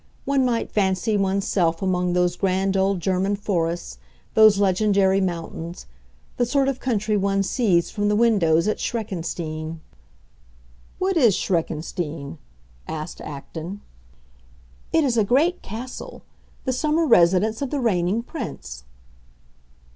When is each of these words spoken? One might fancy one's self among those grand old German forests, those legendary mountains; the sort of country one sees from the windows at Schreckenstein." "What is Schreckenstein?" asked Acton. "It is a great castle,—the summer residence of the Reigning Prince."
One 0.25 0.43
might 0.43 0.71
fancy 0.71 1.15
one's 1.15 1.45
self 1.47 1.79
among 1.79 2.13
those 2.13 2.35
grand 2.35 2.75
old 2.75 2.99
German 3.01 3.35
forests, 3.35 3.99
those 4.33 4.57
legendary 4.57 5.21
mountains; 5.21 5.85
the 6.37 6.45
sort 6.47 6.67
of 6.67 6.79
country 6.79 7.15
one 7.15 7.43
sees 7.43 7.91
from 7.91 8.07
the 8.09 8.15
windows 8.15 8.67
at 8.67 8.79
Schreckenstein." 8.79 9.79
"What 10.97 11.17
is 11.17 11.35
Schreckenstein?" 11.35 12.39
asked 12.87 13.21
Acton. 13.21 13.81
"It 14.91 15.03
is 15.03 15.17
a 15.17 15.23
great 15.23 15.61
castle,—the 15.61 16.73
summer 16.73 17.05
residence 17.05 17.61
of 17.61 17.69
the 17.69 17.79
Reigning 17.79 18.23
Prince." 18.23 18.85